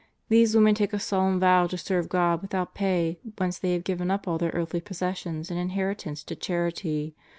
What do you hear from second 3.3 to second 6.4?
once they have given up all their earthly possessions and inheritance to